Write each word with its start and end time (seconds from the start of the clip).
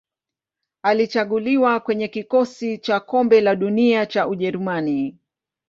Alichaguliwa 0.81 1.79
kwenye 1.79 2.07
kikosi 2.07 2.77
cha 2.77 2.99
Kombe 2.99 3.41
la 3.41 3.55
Dunia 3.55 4.05
cha 4.05 4.27
Ujerumani. 4.27 5.17